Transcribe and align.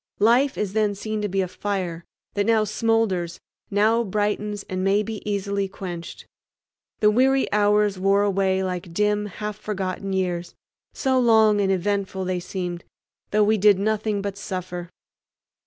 Life 0.17 0.57
is 0.57 0.73
then 0.73 0.95
seen 0.95 1.21
to 1.21 1.29
be 1.29 1.41
a 1.41 1.47
fire, 1.47 2.05
that 2.33 2.47
now 2.47 2.63
smoulders, 2.63 3.39
now 3.69 4.03
brightens, 4.03 4.63
and 4.67 4.83
may 4.83 5.03
be 5.03 5.21
easily 5.29 5.67
quenched. 5.67 6.25
The 7.01 7.11
weary 7.11 7.45
hours 7.53 7.99
wore 7.99 8.23
away 8.23 8.63
like 8.63 8.95
dim 8.95 9.27
half 9.27 9.59
forgotten 9.59 10.11
years, 10.11 10.55
so 10.91 11.19
long 11.19 11.61
and 11.61 11.71
eventful 11.71 12.25
they 12.25 12.39
seemed, 12.39 12.83
though 13.29 13.43
we 13.43 13.59
did 13.59 13.77
nothing 13.77 14.23
but 14.23 14.37
suffer. 14.39 14.89